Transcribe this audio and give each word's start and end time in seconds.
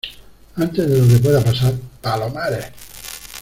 antes 0.55 0.89
de 0.89 0.97
lo 0.97 1.07
que 1.07 1.19
pueda 1.19 1.43
pasar.¡ 1.43 1.75
palomares! 2.01 2.71